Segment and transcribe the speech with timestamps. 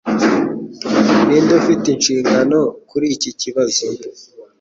[1.25, 2.59] Ninde ufite inshingano
[2.89, 3.85] kuri iki kibazo